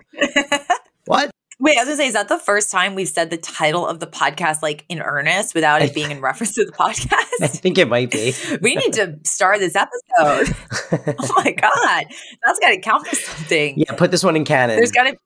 [1.07, 1.31] what?
[1.62, 4.01] Wait, I was gonna say, is that the first time we've said the title of
[4.01, 7.40] the podcast like in earnest without it being in reference to the podcast?
[7.40, 8.35] I think it might be.
[8.61, 10.57] we need to start this episode.
[11.18, 12.05] Oh my god,
[12.44, 13.79] that's got to count for something.
[13.79, 14.77] yeah, put this one in canon.
[14.77, 15.16] There's got to,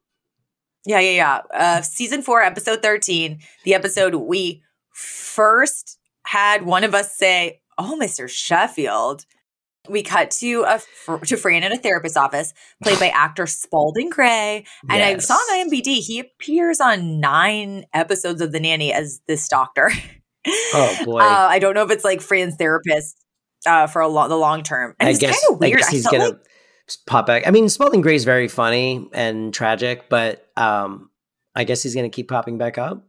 [0.85, 1.41] yeah, yeah, yeah.
[1.53, 7.99] Uh, season four, episode thirteen, the episode we first had one of us say, "Oh,
[8.01, 8.29] Mr.
[8.29, 9.25] Sheffield."
[9.89, 10.81] We cut to a
[11.27, 14.65] to Fran in a therapist's office, played by actor Spalding Gray.
[14.89, 15.27] And I Yes.
[15.27, 19.91] saw on IMDb he appears on nine episodes of The Nanny as this doctor.
[20.75, 21.21] Oh, boy.
[21.21, 23.17] Uh, I don't know if it's like Fran's therapist
[23.67, 24.95] uh, for a lo- the long term.
[25.01, 25.79] And I it's guess, kind of I weird.
[25.79, 26.41] guess he's felt gonna like
[27.07, 27.47] pop back.
[27.47, 31.11] I mean, Spalding Gray's very funny and tragic, but um,
[31.55, 33.05] I guess he's gonna keep popping back up.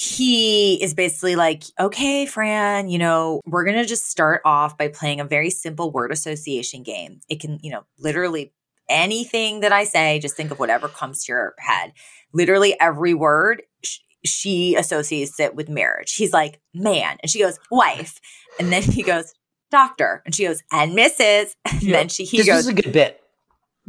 [0.00, 4.86] He is basically like, okay, Fran, you know, we're going to just start off by
[4.86, 7.18] playing a very simple word association game.
[7.28, 8.52] It can, you know, literally
[8.88, 11.94] anything that I say, just think of whatever comes to your head.
[12.32, 16.14] Literally every word, sh- she associates it with marriage.
[16.14, 17.16] He's like, man.
[17.20, 18.20] And she goes, wife.
[18.60, 19.34] And then he goes,
[19.72, 20.22] doctor.
[20.24, 21.56] And she goes, and Mrs.
[21.64, 21.96] And Yeah.
[21.96, 23.20] then she, he this goes, was a good bit.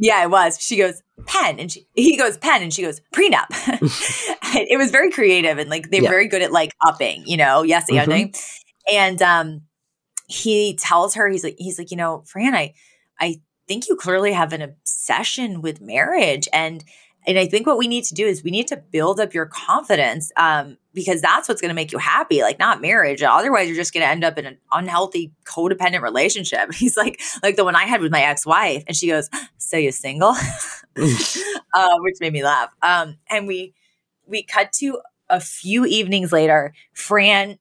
[0.00, 0.58] Yeah, it was.
[0.60, 1.60] She goes, pen.
[1.60, 2.62] And she, he goes, pen.
[2.62, 3.46] And she goes, prenup.
[4.52, 6.10] It was very creative and like they're Yeah.
[6.10, 8.34] very good at like upping, you know, yes, Mhm.
[8.92, 9.60] And um
[10.26, 12.74] he tells her, he's like, he's like, you know, Fran, I
[13.20, 16.48] I think you clearly have an obsession with marriage.
[16.52, 16.82] And
[17.26, 19.46] and I think what we need to do is we need to build up your
[19.46, 23.22] confidence um, because that's what's going to make you happy, like not marriage.
[23.22, 26.72] Otherwise, you're just going to end up in an unhealthy, codependent relationship.
[26.74, 29.76] He's like, like the one I had with my ex wife, and she goes, "So
[29.76, 30.30] you're single?"
[30.96, 32.70] uh, which made me laugh.
[32.82, 33.74] Um, and we
[34.26, 36.74] we cut to a few evenings later.
[36.92, 37.58] Fran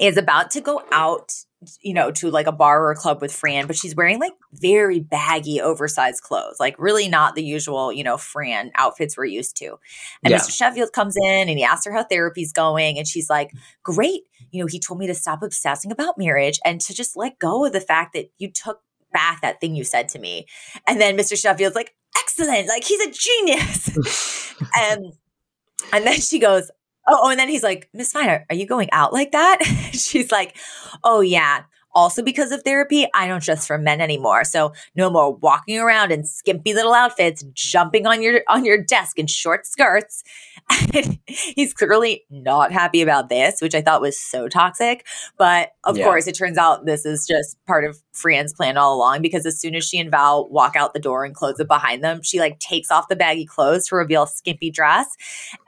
[0.00, 1.34] is about to go out,
[1.80, 4.32] you know, to like a bar or a club with Fran, but she's wearing like
[4.52, 9.56] very baggy, oversized clothes, like really not the usual, you know, Fran outfits we're used
[9.58, 9.78] to.
[10.22, 10.38] And Yeah.
[10.38, 10.50] Mr.
[10.50, 13.50] Sheffield comes in and he asks her how therapy's going, and she's like,
[13.82, 17.38] "Great, you know, he told me to stop obsessing about marriage and to just let
[17.38, 18.80] go of the fact that you took."
[19.12, 20.46] Back that thing you said to me.
[20.86, 21.38] And then Mr.
[21.38, 24.54] Sheffield's like, excellent, like he's a genius.
[24.74, 25.12] and
[25.92, 26.70] and then she goes,
[27.08, 29.62] Oh, oh, and then he's like, Miss Fine, are, are you going out like that?
[29.92, 30.56] She's like,
[31.04, 31.62] Oh, yeah.
[31.94, 34.44] Also, because of therapy, I don't dress for men anymore.
[34.44, 39.18] So no more walking around in skimpy little outfits, jumping on your on your desk
[39.18, 40.24] in short skirts.
[40.94, 45.04] And he's clearly not happy about this, which I thought was so toxic.
[45.36, 46.04] But of Yeah.
[46.04, 49.60] course, it turns out this is just part of Fran's plan all along because as
[49.60, 52.40] soon as she and Val walk out the door and close it behind them, she
[52.40, 55.14] like takes off the baggy clothes to reveal a skimpy dress.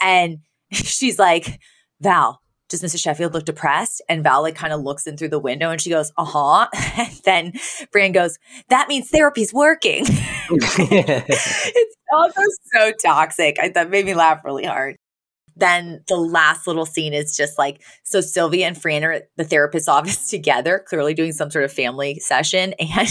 [0.01, 0.39] And
[0.73, 1.61] she's like,
[2.01, 3.01] Val, does Mrs.
[3.01, 4.03] Sheffield look depressed?
[4.09, 6.69] And Val like kind of looks in through the window and she goes, uh huh.
[6.97, 7.53] And then
[7.93, 10.05] Fran goes, that means therapy's working.
[10.51, 12.41] it's also
[12.75, 13.59] so toxic.
[13.61, 14.97] I, that made me laugh really hard.
[15.57, 19.45] Then the last little scene is just like so Sylvia and Fran are at the
[19.45, 22.75] therapist's office together, clearly doing some sort of family session.
[22.81, 23.09] And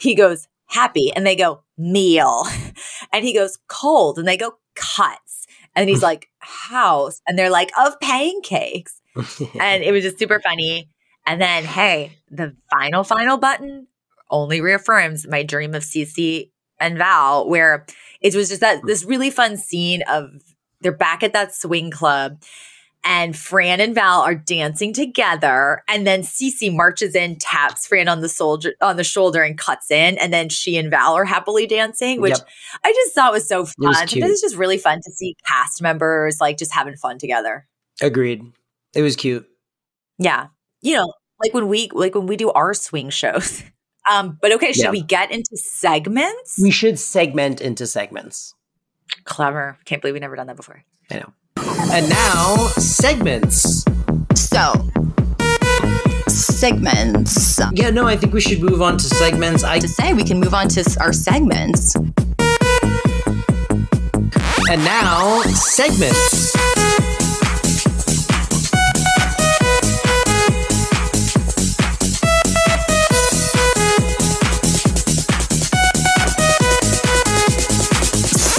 [0.00, 1.12] he goes, happy.
[1.14, 2.44] And they go, meal.
[3.12, 4.18] And he goes, cold.
[4.18, 5.23] And they go, cuts.
[5.76, 7.20] And he's like, house.
[7.26, 9.00] And they're like, of pancakes.
[9.60, 10.88] And it was just super funny.
[11.24, 13.86] And then, hey, the final, final button
[14.30, 17.86] only reaffirms my dream of CC and Val, where
[18.20, 20.30] it was just that this really fun scene of
[20.80, 22.42] they're back at that swing club
[23.04, 25.82] and Fran and Val are dancing together.
[25.88, 29.90] And then Cece marches in, taps Fran on the soldier on the shoulder and cuts
[29.90, 30.16] in.
[30.18, 32.48] And then she and Val are happily dancing, which Yep.
[32.84, 34.06] I just thought was so was fun.
[34.06, 34.22] cute.
[34.24, 37.66] This is just really fun to see cast members like just having fun together.
[38.02, 38.42] Agreed.
[38.94, 39.46] It was cute.
[40.18, 40.48] Yeah.
[40.82, 41.12] You know,
[41.42, 43.62] like when we like when we do our swing shows.
[44.06, 44.90] Um, but okay, should Yeah.
[44.90, 46.58] we get into segments?
[46.60, 48.52] We should segment into segments.
[49.24, 49.78] Clever.
[49.86, 50.84] Can't believe we've never done that before.
[51.10, 51.32] I know.
[51.58, 53.84] And now segments.
[54.34, 54.72] So
[56.28, 57.60] segments.
[57.72, 59.62] Yeah, no, I think we should move on to segments.
[59.64, 61.94] I To say we can move on to our segments.
[64.70, 66.52] and now segments.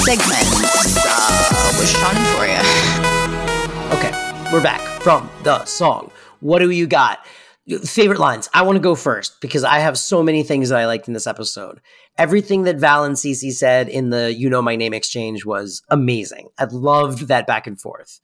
[0.05, 0.54] Segments.
[4.55, 6.11] We're back from the song.
[6.39, 7.25] What do you got?
[7.83, 8.47] Favorite lines.
[8.53, 11.13] I want to go first because I have so many things that I liked in
[11.13, 11.81] this episode.
[12.17, 16.51] Everything that Val and Cece said in the "You Know My Name" exchange was amazing.
[16.57, 18.21] I loved that back and forth.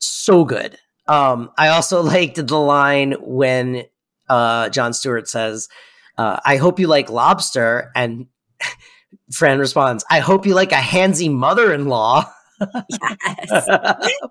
[0.00, 0.76] So good.
[1.08, 3.84] Um, I also liked the line when
[4.28, 5.70] uh, Jon Stewart says,
[6.18, 8.26] uh, "I hope you like lobster," and
[9.32, 13.66] Fran responds, "I hope you like a handsy mother-in-law." Yes.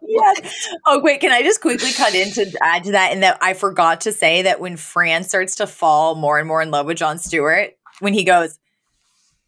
[0.07, 0.69] yes.
[0.85, 1.19] Oh, wait.
[1.21, 3.11] Can I just quickly cut in to add to that?
[3.11, 6.61] And that I forgot to say that when Fran starts to fall more and more
[6.61, 8.59] in love with Jon Stewart, when he goes,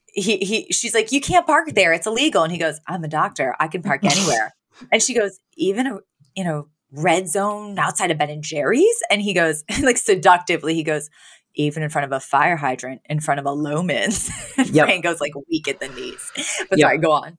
[0.07, 2.43] he he she's like, You can't park there, it's illegal.
[2.43, 4.53] And he goes, I'm a doctor, I can park anywhere.
[4.91, 5.99] and she goes, Even a
[6.35, 9.01] you know, red zone outside of Ben and Jerry's?
[9.09, 11.09] And he goes, like seductively, he goes,
[11.55, 14.29] even in front of a fire hydrant, in front of a Loehmann's.
[14.57, 14.85] and Yep.
[14.85, 16.31] Fran goes like weak at the knees.
[16.69, 16.85] But Yep.
[16.85, 17.37] sorry, go on.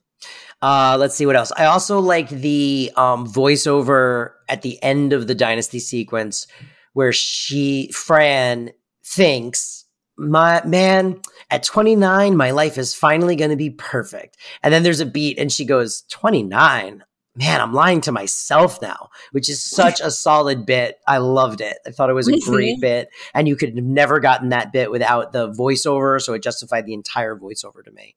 [0.67, 1.53] Uh, let's see what else.
[1.57, 6.49] I also like the um, voiceover at the end of the dynasty sequence
[6.93, 8.73] where she, Fran,
[9.05, 9.85] thinks,
[10.19, 11.21] "My man,
[11.53, 15.39] at 29, my life is finally going to be perfect." And then there's a beat,
[15.39, 17.05] and she goes, "29."
[17.39, 20.99] Man, I'm lying to myself now, which is such a solid bit.
[21.07, 21.77] I loved it.
[21.87, 24.91] I thought it was a great bit, and you could have never gotten that bit
[24.91, 28.15] without the voiceover, so it justified the entire voiceover to me.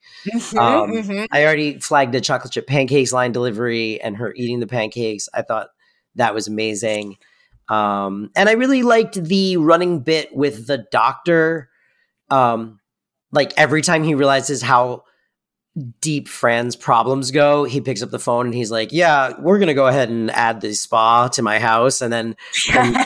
[0.57, 1.27] Um, Mhm.
[1.31, 5.27] I already flagged the chocolate chip pancakes line delivery and her eating the pancakes.
[5.33, 5.67] I thought
[6.15, 7.17] that was amazing.
[7.67, 11.69] Um, and I really liked the running bit with the doctor.
[12.29, 12.79] Um,
[13.31, 15.03] like every time he realizes how
[16.01, 19.73] deep Fran's problems go, he picks up the phone and he's like, Yeah, we're gonna
[19.73, 22.01] go ahead and add the spa to my house.
[22.01, 22.35] And then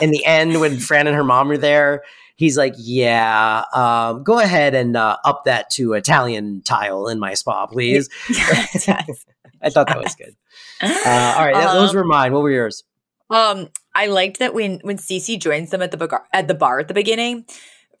[0.02, 2.02] in the end, when Fran and her mom are there,
[2.36, 7.34] he's like, "Yeah, um, go ahead and uh, up that to Italian tile in my
[7.34, 8.88] spa, please." Yes.
[9.62, 10.34] I thought that was good.
[10.82, 12.32] Uh, all right, that- those Um, were mine.
[12.32, 12.82] What were yours?
[13.30, 16.80] Um, I liked that when when Cece joins them at the bar, at the bar
[16.80, 17.46] at the beginning,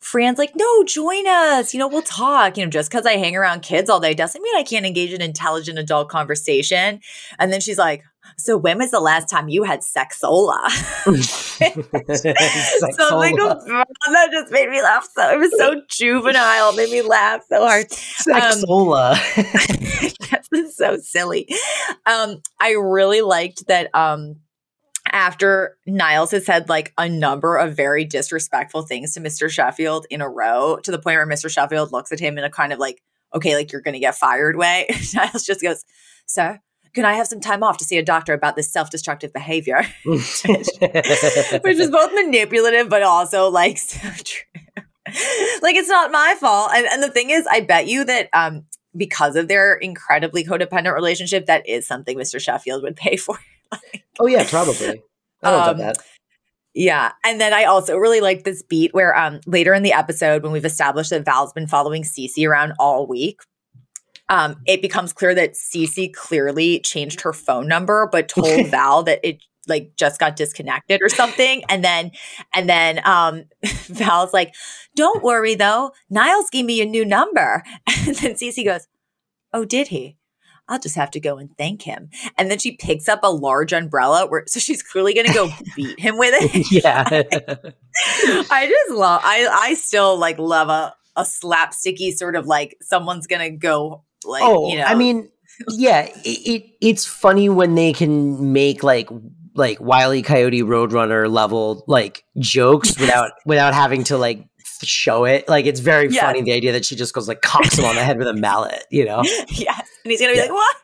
[0.04, 1.72] Fran's like, "No, join us.
[1.72, 2.58] You know, we'll talk.
[2.58, 5.14] You know, just because I hang around kids all day doesn't mean I can't engage
[5.14, 7.00] in intelligent adult conversation."
[7.38, 8.02] And then she's like,
[8.36, 10.60] "So when was the last time you had sexola?"
[11.04, 11.82] Something
[12.84, 13.32] Sexola.
[13.34, 13.66] about
[14.12, 15.08] that just made me laugh.
[15.16, 16.70] So it was so juvenile.
[16.70, 17.88] It made me laugh so hard.
[17.88, 19.14] Sexola.
[20.30, 21.48] yes, it's so silly.
[22.04, 24.36] Um, I really liked that um
[25.14, 29.48] after Niles has said like a number of very disrespectful things to Mr.
[29.48, 31.48] Sheffield in a row, to the point where Mr.
[31.48, 33.00] Sheffield looks at him in a kind of like,
[33.32, 34.88] okay, like you're gonna get fired way.
[35.14, 35.84] Niles just goes,
[36.26, 36.60] Sir,
[36.94, 39.86] can I have some time off to see a doctor about this self-destructive behavior?
[41.62, 44.62] Which is both manipulative but also like so true.
[45.62, 46.72] like it's not my fault.
[46.74, 48.64] And, and the thing is, I bet you that um
[48.96, 52.40] because of their incredibly codependent relationship, that is something Mr.
[52.40, 53.38] Sheffield would pay for.
[54.20, 55.02] oh yeah, probably.
[55.42, 55.98] I don't Um, that.
[56.74, 57.12] Yeah.
[57.24, 60.52] And then I also really like this beat where um later in the episode when
[60.52, 63.40] we've established that Val's been following Cece around all week.
[64.28, 69.20] Um, it becomes clear that Cece clearly changed her phone number, but told Val that
[69.22, 71.62] it like just got disconnected or something.
[71.68, 72.10] And then
[72.54, 73.44] and then um
[73.86, 74.54] Val's like,
[74.96, 77.62] Don't worry though, Niles gave me a new number.
[78.06, 78.88] And then Cece goes,
[79.52, 80.16] Oh, did he?
[80.68, 82.08] I'll just have to go and thank him.
[82.38, 85.98] And then she picks up a large umbrella where so she's clearly gonna go beat
[85.98, 86.72] him with it.
[86.84, 87.04] yeah.
[88.50, 93.26] I just love I I still like love a a slapsticky sort of like someone's
[93.26, 95.30] gonna go like oh, you know I mean,
[95.68, 99.08] yeah, it, it it's funny when they can make like
[99.54, 104.48] like Wiley Coyote Roadrunner level like jokes without without having to like
[104.84, 105.48] show it.
[105.48, 106.22] Like it's very Yeah.
[106.22, 108.34] funny the idea that she just goes like cocks him on the head with a
[108.34, 109.22] mallet, you know?
[109.48, 109.88] yes.
[110.04, 110.44] And he's gonna be Yeah.
[110.44, 110.76] like, what?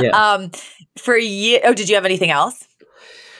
[0.00, 0.10] Yeah.
[0.10, 0.50] Um
[0.98, 2.64] for you oh, did you have anything else?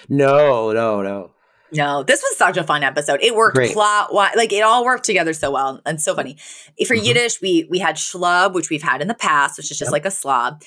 [0.09, 1.31] No, no, no.
[1.73, 3.21] No, this was such a fun episode.
[3.23, 3.73] It worked Great.
[3.73, 6.37] plot wi- like it all worked together so well and so funny.
[6.85, 7.05] For Mhm.
[7.07, 9.93] Yiddish, we we had schlub, which we've had in the past, which is just Yep.
[9.93, 10.63] like a slob,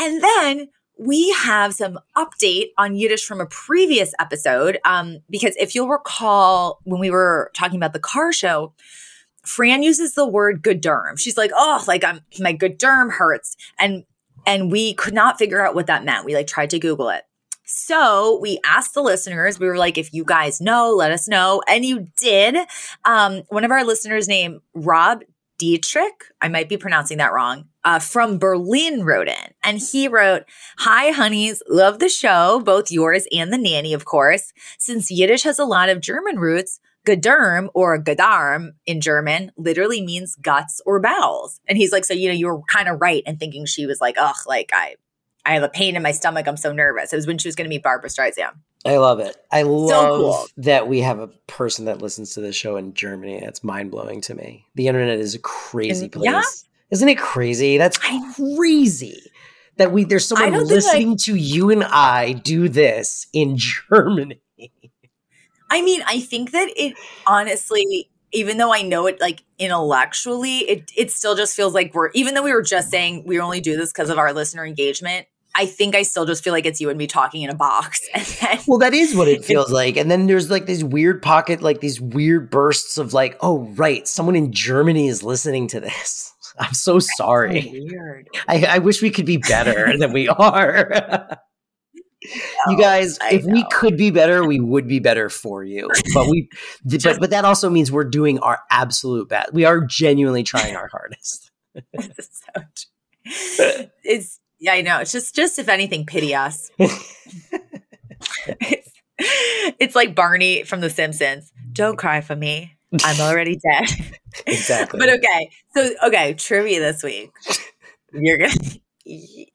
[0.00, 4.78] and then we have some update on Yiddish from a previous episode.
[4.84, 8.72] Um, because if you'll recall, when we were talking about the car show,
[9.44, 14.04] Fran uses the word "gedurm." She's like, "Oh, like I'm my gedurm hurts," and
[14.46, 16.24] and we could not figure out what that meant.
[16.24, 17.22] We like tried to Google it.
[17.64, 21.62] So we asked the listeners, we were like, if you guys know, let us know.
[21.66, 22.56] And you did.
[23.04, 25.22] Um, one of our listeners named Rob
[25.58, 29.54] Dietrich, I might be pronouncing that wrong, uh, from Berlin wrote in.
[29.62, 30.42] And he wrote,
[30.78, 34.52] Hi, honeys, love the show, both yours and the nanny, of course.
[34.78, 40.34] Since Yiddish has a lot of German roots, Gedarm or Gedarm in German literally means
[40.34, 41.60] guts or bowels.
[41.68, 44.00] And he's like, so, you know, you were kind of right in thinking she was
[44.00, 44.96] like, ugh, like I,
[45.46, 46.48] I have a pain in my stomach.
[46.48, 47.12] I'm so nervous.
[47.12, 48.54] It was when she was going to meet Barbra Streisand.
[48.84, 49.36] I love it.
[49.52, 50.46] I love cool.
[50.58, 53.40] that we have a person that listens to the show in Germany.
[53.40, 54.66] That's mind blowing to me.
[54.74, 56.65] The internet is a crazy And- place.
[56.90, 57.78] Isn't it crazy?
[57.78, 59.20] That's crazy.
[59.76, 63.56] That we there's someone don't think, like- listening to you and I do this in
[63.90, 64.40] Germany.
[65.70, 66.94] I mean, I think that it
[67.26, 72.10] honestly, even though I know it like intellectually, it it still just feels like we're
[72.14, 75.26] even though we were just saying we only do this because of our listener engagement.
[75.58, 78.06] I think I still just feel like it's you and me talking in a box.
[78.14, 79.96] And then Well, that is what it feels like.
[79.96, 84.06] And then there's like these weird pocket, like these weird bursts of like, oh right,
[84.06, 86.34] someone in Germany is listening to this.
[86.58, 87.86] I'm so sorry.
[87.90, 88.28] weird.
[88.48, 91.38] I, I wish we could be better than we are.
[92.68, 95.88] you guys, I if we could be better, we would be better for you.
[96.14, 96.48] But we,
[96.84, 99.52] but but that also means we're doing our absolute best.
[99.52, 101.50] We are genuinely trying our hardest.
[101.92, 102.62] It's so.
[104.02, 105.00] It's yeah, I know.
[105.00, 106.70] It's just just if anything, pity us.
[106.78, 111.52] it's, it's like Barney from The Simpsons.
[111.72, 112.75] Don't cry for me.
[113.04, 113.90] I'm already dead.
[114.46, 114.98] exactly.
[114.98, 115.50] But okay.
[115.74, 117.30] So okay, trivia this week.
[118.12, 118.54] You're gonna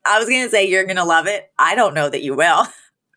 [0.05, 1.49] I was gonna say you're gonna love it.
[1.57, 2.65] I don't know that you will.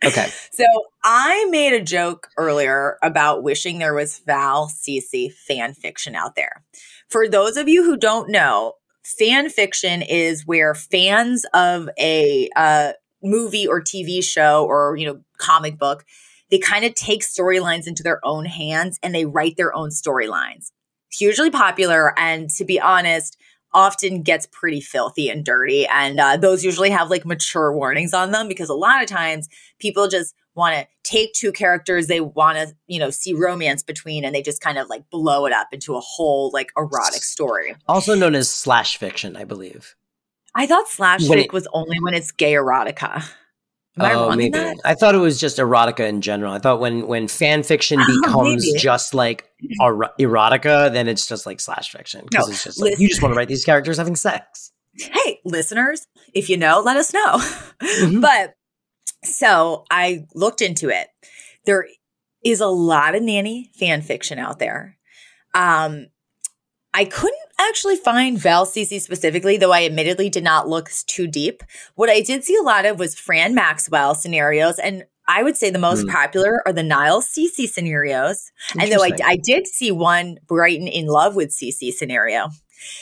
[0.04, 0.28] okay.
[0.52, 0.64] So
[1.02, 6.62] I made a joke earlier about wishing there was Val Cece fan fiction out there.
[7.08, 8.74] For those of you who don't know,
[9.04, 15.20] fan fiction is where fans of a uh, movie or TV show or you know
[15.38, 16.04] comic book
[16.50, 20.70] they kind of take storylines into their own hands and they write their own storylines.
[21.12, 23.36] Hugely popular, and to be honest,
[23.72, 25.86] often gets pretty filthy and dirty.
[25.86, 29.48] And uh, those usually have like mature warnings on them because a lot of times
[29.78, 34.24] people just want to take two characters they want to, you know, see romance between
[34.24, 37.74] and they just kind of like blow it up into a whole like erotic story.
[37.88, 39.96] Also known as slash fiction, I believe.
[40.54, 43.28] I thought slash fic was only when it's gay erotica.
[43.96, 44.58] Am I oh, wrong maybe.
[44.84, 46.52] I thought it was just erotica in general.
[46.52, 48.78] I thought when when fan fiction Oh, becomes maybe.
[48.78, 49.48] just like
[49.80, 53.08] ero- erotica, then it's just like slash fiction because No, it's just like listen- you
[53.08, 54.72] just want to write these characters having sex.
[54.96, 57.38] Hey, listeners, if you know, let us know.
[57.82, 58.20] Mhm.
[58.20, 58.54] But
[59.24, 61.08] so I looked into it.
[61.64, 61.86] There
[62.44, 64.96] is a lot of nanny fan fiction out there.
[65.54, 66.06] Um,
[66.92, 71.62] I couldn't actually find Val Cece specifically, though I admittedly did not look too deep.
[71.94, 75.70] What I did see a lot of was Fran Maxwell scenarios, and I would say
[75.70, 76.08] the most Hmm.
[76.10, 78.50] popular are the Niles Cece scenarios.
[78.78, 82.48] And though I, I did see one Brighton in love with Cece scenario,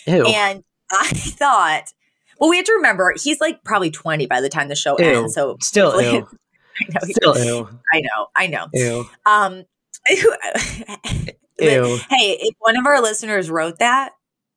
[0.06, 0.24] Ew.
[0.26, 1.84] and I thought,
[2.38, 5.04] well, we have to remember he's like probably 20 by the time the show Ew.
[5.04, 5.34] ends.
[5.34, 6.08] So Still ew.
[6.80, 7.68] I know, he- Still ew.
[7.92, 8.66] I know, I know.
[8.72, 9.04] Ew.
[9.26, 9.64] Um,
[10.10, 11.98] Ew.
[12.10, 14.12] hey, if one of our listeners wrote that,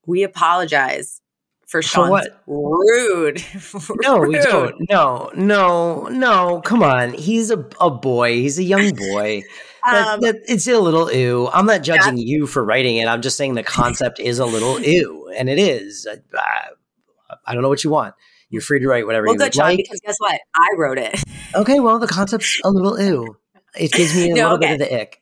[0.05, 1.21] we apologize
[1.67, 2.43] for Sean's what?
[2.47, 3.43] rude.
[4.01, 4.75] No, we don't.
[4.89, 6.61] No, no, no.
[6.61, 7.13] Come on.
[7.13, 8.33] He's a, a boy.
[8.33, 9.43] He's a young boy.
[9.83, 11.47] That, Um, that, it's a little ew.
[11.51, 13.07] I'm not judging you for writing it.
[13.07, 16.07] I'm just saying the concept is a little ew, and it is.
[16.09, 18.13] I, I, I don't know what you want.
[18.49, 19.77] You're free to write whatever well, you good, Sean, like.
[19.77, 20.39] because guess what?
[20.55, 21.21] I wrote it.
[21.55, 23.37] Okay, well, the concept's a little ew.
[23.79, 24.77] It gives me a No, little okay.
[24.77, 25.21] bit of the ick.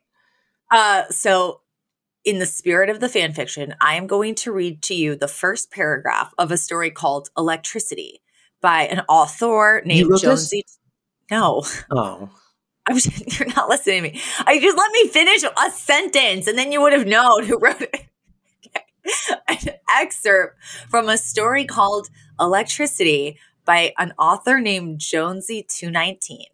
[0.72, 1.62] Uh, so,
[2.26, 5.28] in the spirit of the fan fiction, I am going to read to you the
[5.28, 8.22] first paragraph of a story called Electricity
[8.62, 10.22] by an author named this?
[10.22, 10.64] Jonesy.
[11.30, 12.30] No, Oh,
[12.88, 14.22] I was, you're not listening to me.
[14.46, 17.82] I just let me finish a sentence and then you would have known who wrote
[17.82, 18.06] it.
[19.48, 20.58] An excerpt
[20.90, 22.10] from a story called
[22.40, 26.46] Electricity by an author named Jonesy219.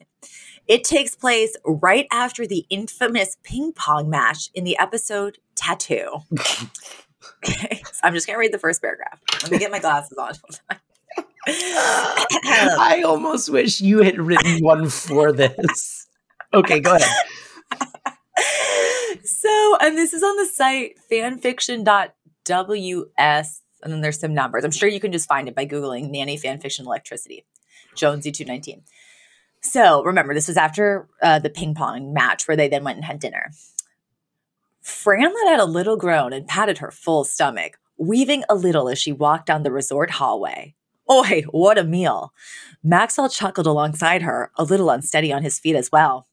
[0.67, 6.21] It takes place right after the infamous ping pong match in the episode Tattoo.
[7.43, 9.19] okay, so I'm just going to read the first paragraph.
[9.43, 10.33] Let me get my glasses on.
[11.47, 16.07] I almost wish you had written one for this.
[16.53, 17.09] Okay, go ahead.
[19.23, 24.63] so, and this is on the site fanfiction.ws, and then there's some numbers.
[24.63, 27.45] I'm sure you can just find it by Googling nanny fanfiction electricity,
[27.95, 28.81] Jonesy219.
[29.61, 33.05] So, remember, this was after uh, the ping pong match where they then went and
[33.05, 33.51] had dinner.
[34.89, 38.97] Fran let out a little groan and patted her full stomach, weaving a little as
[38.97, 40.73] she walked down the resort hallway.
[41.09, 42.33] Oi, what a meal.
[42.83, 46.27] Maxwell chuckled alongside her, a little unsteady on his feet as well.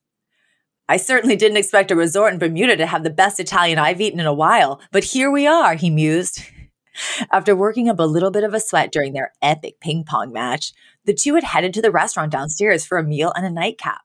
[0.88, 4.20] I certainly didn't expect a resort in Bermuda to have the best Italian I've eaten
[4.20, 6.42] in a while, but here we are, he mused.
[7.30, 10.72] After working up a little bit of a sweat during their epic ping pong match,
[11.04, 14.00] the two had headed to the restaurant downstairs for a meal and a nightcap.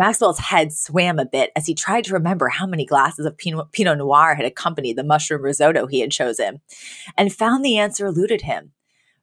[0.00, 3.98] Maxwell's head swam a bit as he tried to remember how many glasses of Pinot,
[3.98, 6.62] Noir had accompanied the mushroom risotto he had chosen,
[7.18, 8.72] and found the answer eluded him.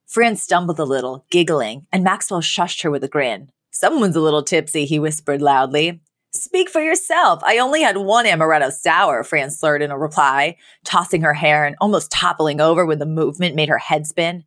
[0.05, 3.49] Fran stumbled a little, giggling, and Maxwell shushed her with a grin.
[3.71, 5.99] Someone's a little tipsy, he whispered loudly.
[6.31, 7.41] Speak for yourself.
[7.43, 11.75] I only had one amaretto sour, Fran slurred in a reply, tossing her hair and
[11.81, 14.43] almost toppling over when the movement made her head spin.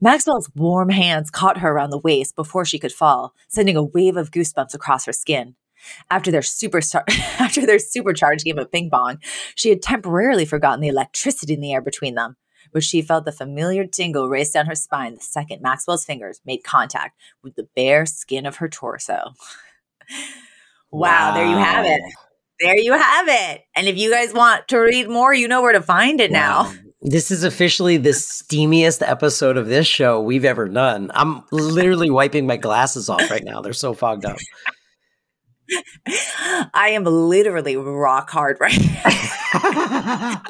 [0.00, 4.16] Maxwell's warm hands caught her around the waist before she could fall, sending a wave
[4.16, 5.56] of goosebumps across her skin.
[6.10, 7.02] After their superstar
[7.40, 9.18] after their supercharged game of ping pong,
[9.54, 12.36] she had temporarily forgotten the electricity in the air between them,
[12.72, 16.64] but she felt the familiar tingle race down her spine the second Maxwell's fingers made
[16.64, 19.34] contact with the bare skin of her torso.
[20.90, 22.00] wow, wow, there you have it.
[22.60, 23.62] There you have it.
[23.74, 26.70] And if you guys want to read more, you know where to find it wow.
[26.70, 26.74] now.
[27.02, 31.10] This is officially the steamiest episode of this show we've ever done.
[31.14, 33.62] I'm literally wiping my glasses off right now.
[33.62, 34.36] They're so fogged up.
[36.74, 40.42] I am literally rock hard right now.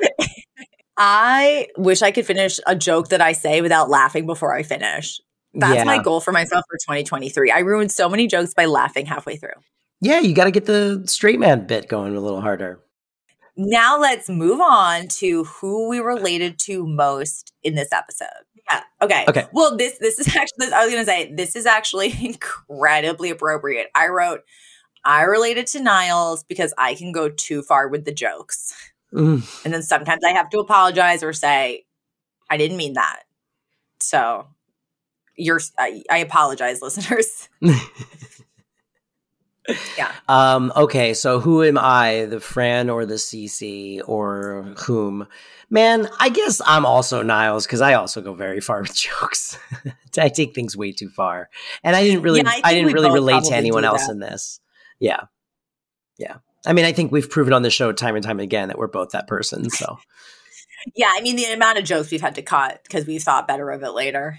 [0.96, 5.20] I wish I could finish a joke that I say without laughing before I finish.
[5.54, 5.84] That's yeah.
[5.84, 7.52] my goal for myself for 2023.
[7.52, 9.50] I ruined so many jokes by laughing halfway through.
[10.00, 12.80] Yeah, you got to get the straight man bit going a little harder.
[13.62, 18.26] Now let's move on to who we related to most in this episode.
[18.70, 18.80] Yeah.
[19.02, 19.26] Okay.
[19.28, 19.46] Okay.
[19.52, 23.88] Well, this this is actually I was gonna say this is actually incredibly appropriate.
[23.94, 24.40] I wrote
[25.04, 28.72] I related to Niles because I can go too far with the jokes.
[29.12, 29.64] Mm.
[29.64, 31.84] And then sometimes I have to apologize or say,
[32.48, 33.24] I didn't mean that.
[33.98, 34.46] So
[35.36, 37.50] you're I, I apologize, listeners.
[39.96, 40.12] Yeah.
[40.28, 45.26] Um, okay, so who am I, the Fran or the CC or whom?
[45.68, 49.58] Man, I guess I'm also Niles because I also go very far with jokes.
[50.18, 51.48] I take things way too far,
[51.84, 54.60] and I didn't really, yeah, I, I, didn't really relate to anyone else in this.
[54.98, 55.24] Yeah,
[56.18, 56.36] yeah.
[56.66, 58.88] I mean, I think we've proven on the show time and time again that we're
[58.88, 59.70] both that person.
[59.70, 59.98] So.
[60.94, 63.70] yeah, I mean the amount of jokes we've had to cut because we thought better
[63.70, 64.38] of it later.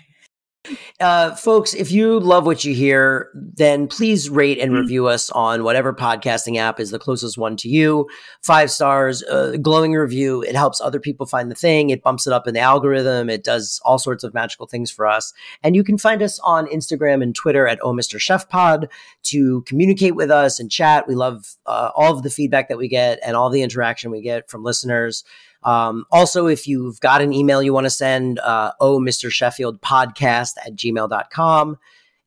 [1.00, 4.82] Uh, folks, if you love what you hear, then please rate and mm-hmm.
[4.82, 8.08] review us on whatever podcasting app is the closest one to you.
[8.44, 10.44] Five stars, uh, glowing review.
[10.44, 11.90] It helps other people find the thing.
[11.90, 13.28] It bumps it up in the algorithm.
[13.28, 15.34] It does all sorts of magical things for us.
[15.64, 18.20] And you can find us on Instagram and Twitter at Oh Mr.
[18.20, 18.88] Chef Pod
[19.24, 21.08] to communicate with us and chat.
[21.08, 24.22] We love uh, all of the feedback that we get and all the interaction we
[24.22, 25.24] get from listeners.
[25.64, 29.32] Um, also, if you've got an email you want to send, uh, oh, Mr.
[29.32, 31.78] Sheffield podcast at gmail.com.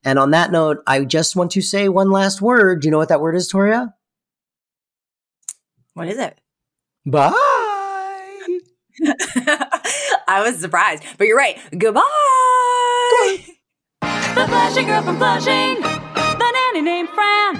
[0.03, 2.81] And on that note, I just want to say one last word.
[2.81, 3.93] Do you know what that word is, Toria?
[5.93, 6.39] What is it?
[7.05, 7.31] Bye.
[10.27, 11.57] I was surprised, but you're right.
[11.77, 12.01] Goodbye.
[14.01, 17.55] The Flushing Girl from Flushing, the nanny named Fran.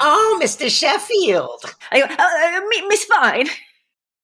[0.00, 0.70] Oh, Mr.
[0.70, 1.64] Sheffield.
[1.90, 3.48] I, uh, uh, Miss Fine.